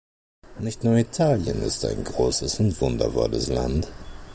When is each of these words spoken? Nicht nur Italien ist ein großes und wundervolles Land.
Nicht 0.57 0.83
nur 0.83 0.95
Italien 0.97 1.61
ist 1.61 1.85
ein 1.85 2.03
großes 2.03 2.59
und 2.59 2.81
wundervolles 2.81 3.49
Land. 3.49 3.87